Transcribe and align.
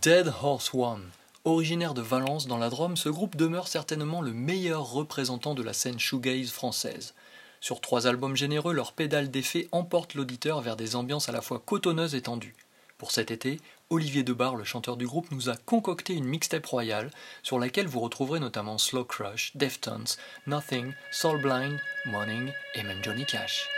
Dead 0.00 0.32
Horse 0.42 0.72
One. 0.72 1.10
Originaire 1.44 1.92
de 1.92 2.00
Valence 2.00 2.46
dans 2.46 2.56
la 2.56 2.70
Drôme, 2.70 2.96
ce 2.96 3.10
groupe 3.10 3.36
demeure 3.36 3.68
certainement 3.68 4.22
le 4.22 4.32
meilleur 4.32 4.90
représentant 4.90 5.52
de 5.52 5.62
la 5.62 5.74
scène 5.74 5.98
shoegaze 5.98 6.50
française. 6.50 7.12
Sur 7.60 7.82
trois 7.82 8.06
albums 8.06 8.36
généreux, 8.36 8.72
leur 8.72 8.94
pédale 8.94 9.30
d'effet 9.30 9.68
emporte 9.70 10.14
l'auditeur 10.14 10.62
vers 10.62 10.76
des 10.76 10.96
ambiances 10.96 11.28
à 11.28 11.32
la 11.32 11.42
fois 11.42 11.62
cotonneuses 11.62 12.14
et 12.14 12.22
tendues. 12.22 12.56
Pour 12.96 13.10
cet 13.10 13.30
été, 13.30 13.60
Olivier 13.90 14.22
Debar, 14.22 14.56
le 14.56 14.64
chanteur 14.64 14.96
du 14.96 15.06
groupe, 15.06 15.30
nous 15.30 15.50
a 15.50 15.56
concocté 15.56 16.14
une 16.14 16.24
mixtape 16.24 16.64
royale 16.64 17.10
sur 17.42 17.58
laquelle 17.58 17.86
vous 17.86 18.00
retrouverez 18.00 18.40
notamment 18.40 18.78
Slow 18.78 19.04
Crush, 19.04 19.54
Deftones, 19.56 20.16
Nothing, 20.46 20.94
Soul 21.10 21.42
Blind, 21.42 21.78
Morning 22.06 22.50
et 22.74 22.82
même 22.82 23.04
Johnny 23.04 23.26
Cash. 23.26 23.68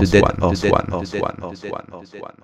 one，just 0.00 0.14
one，just 0.14 0.64
one，just 0.64 1.14
one，just 1.14 1.64
one，just 1.64 2.14
one。 2.20 2.39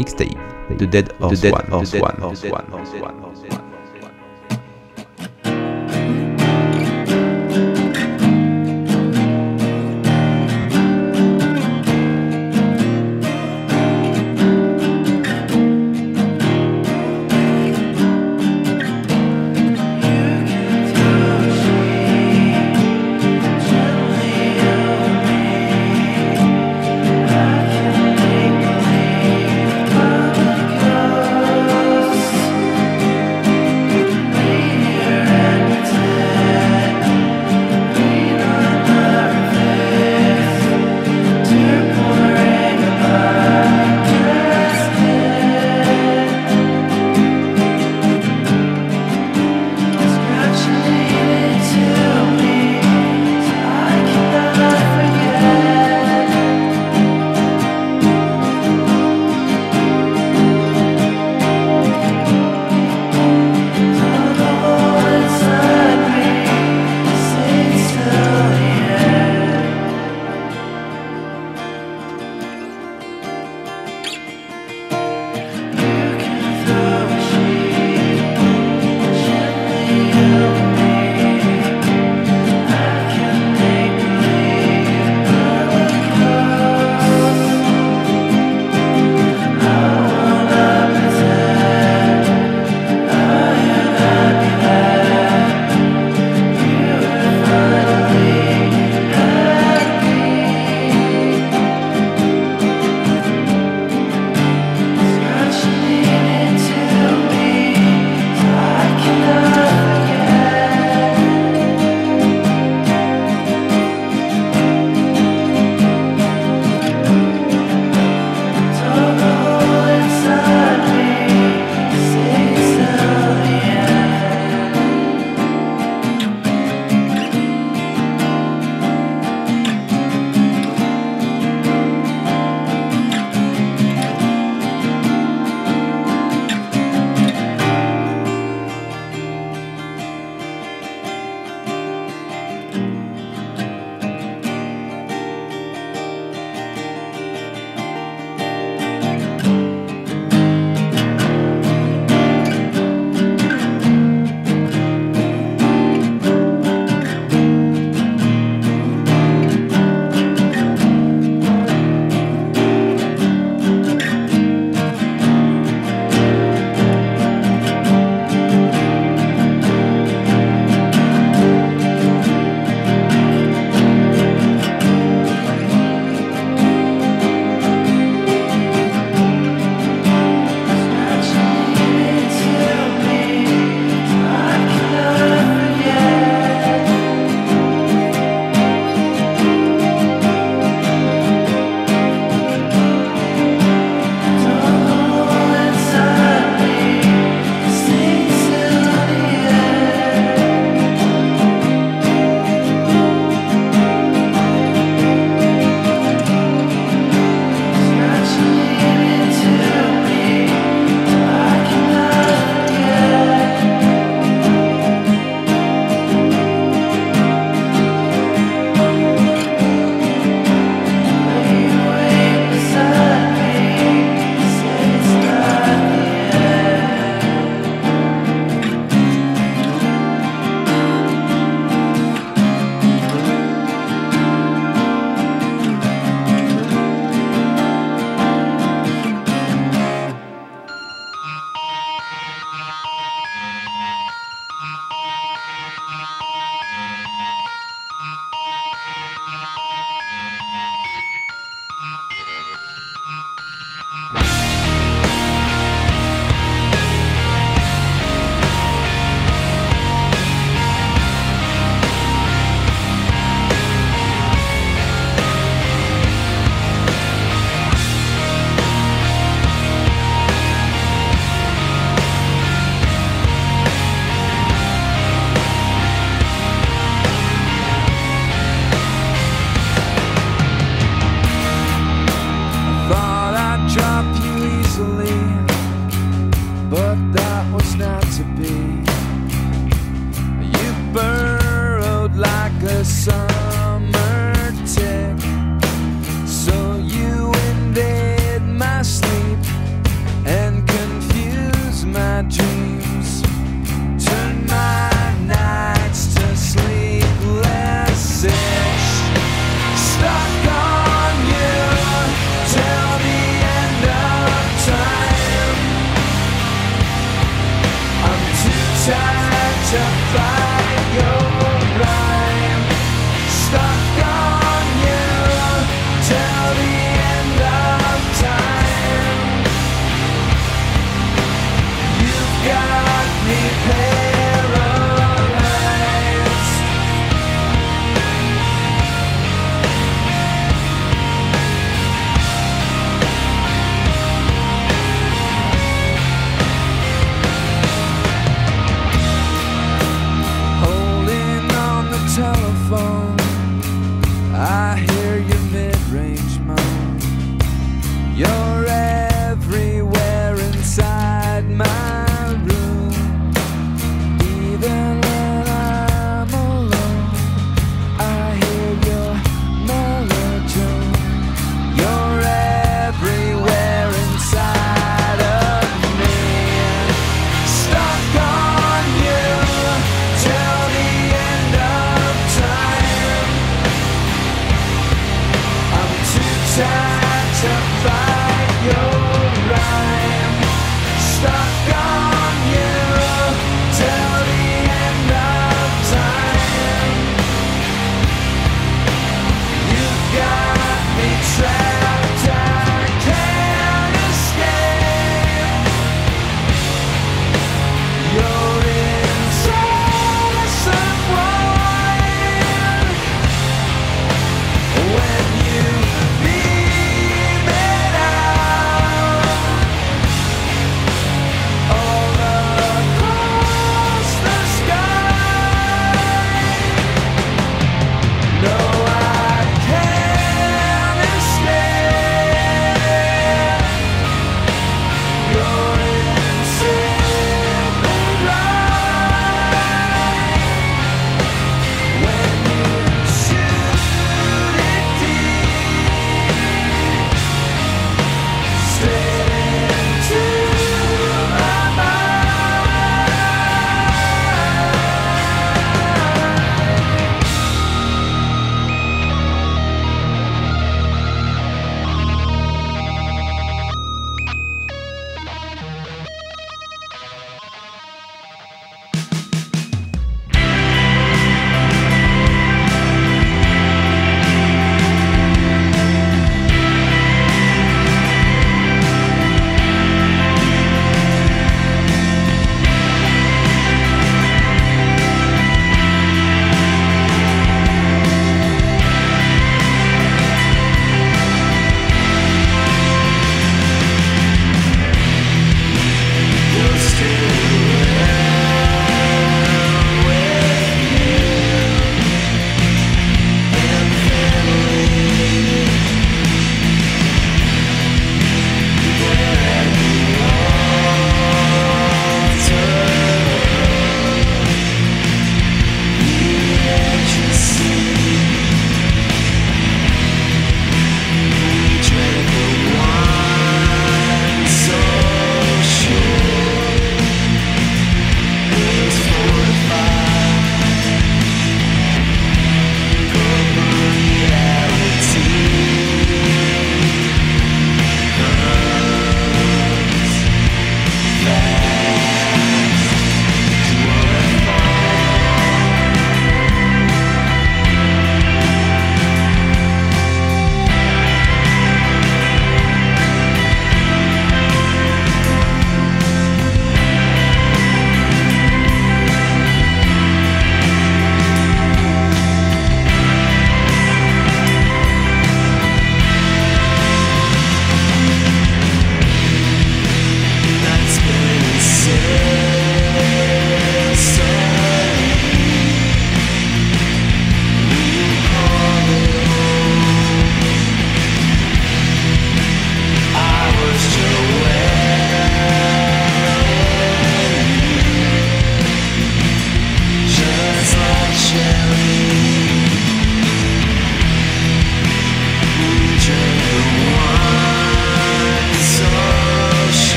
Mixtape 0.00 0.36
de 0.78 0.86
Dead 0.86 1.08
Horse 1.20 1.50
One. 2.00 3.29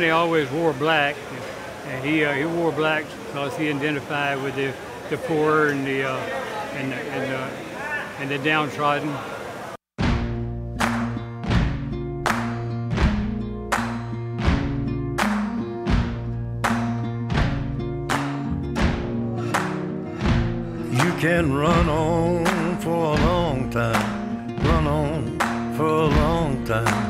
Johnny 0.00 0.12
always 0.12 0.50
wore 0.50 0.72
black. 0.72 1.14
And 1.88 2.02
he 2.02 2.24
uh, 2.24 2.32
he 2.32 2.46
wore 2.46 2.72
black 2.72 3.04
because 3.26 3.54
he 3.58 3.68
identified 3.68 4.42
with 4.42 4.54
the, 4.54 4.72
the 5.10 5.18
poor 5.18 5.66
and 5.66 5.86
the 5.86 6.04
uh, 6.04 6.16
and 6.72 6.90
the, 6.90 6.96
and 6.96 7.30
the, 7.30 7.38
and 8.20 8.30
the 8.30 8.38
downtrodden. 8.38 9.10
You 20.90 21.12
can 21.20 21.52
run 21.52 21.90
on 21.90 22.78
for 22.80 23.18
a 23.18 23.20
long 23.26 23.68
time, 23.68 24.56
run 24.64 24.86
on 24.86 25.74
for 25.76 25.84
a 25.84 26.06
long 26.06 26.64
time, 26.64 27.09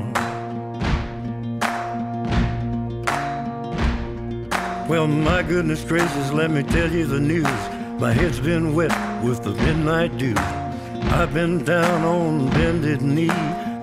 Well, 4.91 5.07
my 5.07 5.41
goodness 5.41 5.85
gracious, 5.85 6.33
let 6.33 6.51
me 6.51 6.63
tell 6.63 6.91
you 6.91 7.05
the 7.05 7.17
news. 7.17 7.61
My 8.01 8.11
head's 8.11 8.41
been 8.41 8.75
wet 8.75 8.91
with 9.23 9.41
the 9.41 9.51
midnight 9.51 10.17
dew. 10.17 10.33
I've 10.35 11.33
been 11.33 11.63
down 11.63 12.03
on 12.03 12.49
bended 12.49 13.01
knee, 13.01 13.31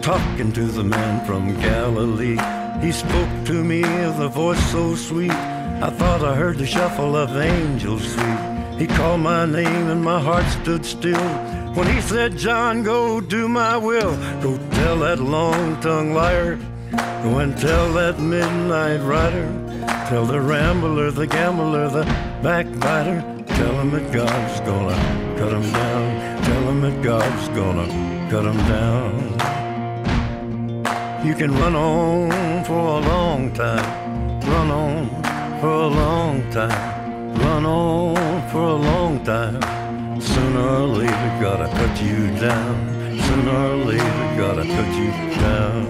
talking 0.03 0.53
to 0.53 0.65
the 0.67 0.85
man 0.85 1.25
from 1.25 1.59
Galilee. 1.63 2.37
He 2.83 2.93
spoke 2.93 3.31
to 3.47 3.65
me 3.65 3.81
with 3.81 4.21
a 4.21 4.29
voice 4.29 4.63
so 4.71 4.95
sweet. 4.97 5.31
I 5.31 5.89
thought 5.89 6.23
I 6.23 6.35
heard 6.35 6.59
the 6.59 6.67
shuffle 6.67 7.17
of 7.17 7.35
angels 7.39 8.13
sweet. 8.13 8.79
He 8.79 8.87
called 8.87 9.23
my 9.23 9.47
name 9.47 9.89
and 9.89 10.05
my 10.05 10.21
heart 10.21 10.45
stood 10.61 10.85
still. 10.85 11.29
When 11.73 11.87
he 11.87 12.03
said, 12.03 12.37
John, 12.37 12.83
go 12.83 13.23
do 13.23 13.49
my 13.49 13.79
will. 13.79 14.15
Go 14.43 14.59
tell 14.73 14.99
that 14.99 15.21
long 15.21 15.81
tongued 15.81 16.13
liar. 16.15 16.57
Go 17.23 17.39
and 17.39 17.57
tell 17.57 17.95
that 17.95 18.21
midnight 18.21 19.01
rider. 19.01 19.68
Tell 20.09 20.25
the 20.25 20.41
rambler, 20.41 21.11
the 21.11 21.27
gambler, 21.27 21.91
the 21.91 22.05
backbiter. 22.43 23.23
Tell 23.47 23.75
him 23.79 23.91
that 23.91 24.11
God's 24.11 24.61
gonna 24.61 24.97
cut 25.37 25.53
him 25.53 25.71
down. 25.71 26.43
Tell 26.45 26.63
him 26.71 26.81
that 26.81 27.03
God's 27.03 27.49
gonna 27.49 27.87
cut 28.31 28.47
him 28.47 28.57
down. 28.57 29.13
You 31.27 31.35
can 31.35 31.53
run 31.61 31.77
on 31.77 32.65
for 32.65 32.73
a 32.73 33.01
long 33.01 33.53
time. 33.53 33.85
Run 34.49 34.71
on 34.71 35.11
for 35.61 35.69
a 35.69 35.89
long 35.89 36.51
time. 36.53 37.35
Run 37.41 37.67
on 37.67 38.49
for 38.51 38.63
a 38.63 38.77
long 38.77 39.23
time. 39.25 39.61
Sooner 40.23 40.69
or 40.69 40.87
later, 40.87 41.39
gotta 41.39 41.69
cut 41.69 42.01
you 42.03 42.31
down. 42.41 42.77
Sooner 43.27 43.57
or 43.73 43.77
later, 43.85 44.37
gotta 44.39 44.65
cut 44.65 44.91
you 44.97 45.11
down. 45.45 45.85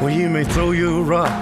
Well, 0.00 0.10
you 0.10 0.28
may 0.28 0.44
throw 0.44 0.70
your 0.70 1.02
rock, 1.02 1.32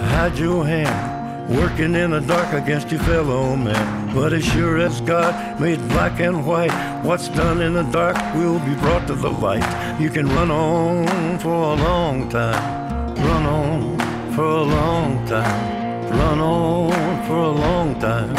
hide 0.00 0.38
your 0.38 0.64
hand, 0.64 1.48
working 1.48 1.94
in 1.94 2.10
the 2.10 2.20
dark 2.20 2.52
against 2.52 2.90
your 2.90 3.00
fellow 3.00 3.56
man. 3.56 4.14
But 4.14 4.32
as 4.32 4.44
sure 4.44 4.78
as 4.78 5.00
God 5.02 5.60
made 5.60 5.78
black 5.88 6.20
and 6.20 6.46
white, 6.46 6.72
what's 7.04 7.28
done 7.28 7.60
in 7.60 7.74
the 7.74 7.84
dark 7.84 8.16
will 8.34 8.58
be 8.60 8.74
brought 8.74 9.06
to 9.08 9.14
the 9.14 9.30
light. 9.30 10.00
You 10.00 10.10
can 10.10 10.26
run 10.28 10.50
on 10.50 11.38
for 11.38 11.52
a 11.52 11.74
long 11.74 12.28
time, 12.28 13.14
run 13.16 13.46
on 13.46 13.98
for 14.34 14.44
a 14.44 14.62
long 14.62 15.26
time, 15.26 16.10
run 16.10 16.40
on 16.40 17.26
for 17.26 17.36
a 17.36 17.52
long 17.52 17.98
time. 18.00 18.36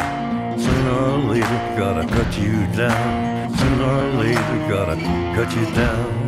Sooner 0.60 0.92
or 0.92 1.18
later, 1.34 1.76
gotta 1.78 2.08
cut 2.08 2.38
you 2.40 2.66
down. 2.76 3.56
Sooner 3.58 3.86
or 3.86 4.12
later, 4.24 4.58
gotta 4.70 4.96
cut 5.36 5.56
you 5.56 5.66
down. 5.76 6.28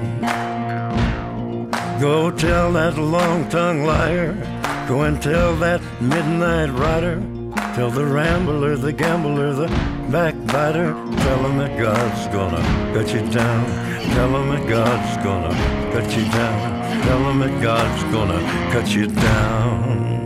Go 1.99 2.31
tell 2.31 2.71
that 2.73 2.97
long 2.97 3.49
tongued 3.49 3.85
liar. 3.85 4.58
Go 4.89 5.01
and 5.01 5.21
tell 5.21 5.55
that 5.57 5.81
midnight 6.01 6.71
rider. 6.71 7.21
Tell 7.75 7.91
the 7.91 8.03
rambler, 8.03 8.75
the 8.75 8.91
gambler, 8.91 9.53
the 9.53 9.67
backbiter. 10.09 10.93
Tell 10.93 11.45
him 11.45 11.59
that 11.59 11.79
God's 11.79 12.27
gonna 12.33 12.57
cut 12.91 13.13
you 13.13 13.21
down. 13.29 13.65
Tell 14.15 14.29
him 14.35 14.49
that 14.49 14.67
God's 14.67 15.23
gonna 15.23 15.53
cut 15.93 16.17
you 16.17 16.23
down. 16.31 17.03
Tell 17.03 17.29
him 17.29 17.37
that 17.37 17.61
God's 17.61 18.03
gonna 18.05 18.71
cut 18.71 18.89
you 18.89 19.05
down. 19.05 20.18